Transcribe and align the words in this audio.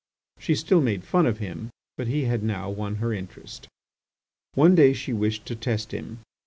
She 0.39 0.55
still 0.55 0.81
made 0.81 1.03
fun 1.03 1.27
of 1.27 1.37
him, 1.37 1.69
but 1.95 2.07
he 2.07 2.23
had 2.23 2.41
now 2.41 2.71
won 2.71 2.95
her 2.95 3.13
interest. 3.13 3.67
One 4.55 4.73
day 4.73 4.93
she 4.93 5.13
wished 5.13 5.45
to 5.45 5.55
test 5.55 5.91
him. 5.93 6.21